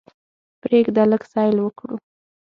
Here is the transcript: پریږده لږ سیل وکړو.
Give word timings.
پریږده 0.61 1.03
لږ 1.11 1.23
سیل 1.33 1.57
وکړو. 1.61 1.95